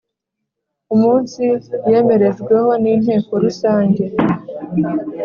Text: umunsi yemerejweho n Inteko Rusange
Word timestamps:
umunsi 0.93 1.41
yemerejweho 1.89 2.69
n 2.83 2.85
Inteko 2.93 3.31
Rusange 3.43 4.03